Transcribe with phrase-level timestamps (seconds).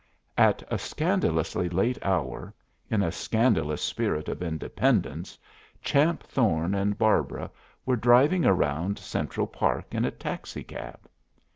[0.39, 2.55] At a scandalously late hour,
[2.89, 5.37] in a scandalous spirit of independence,
[5.83, 7.51] Champ Thorne and Barbara
[7.85, 11.01] were driving around Central Park in a taxicab.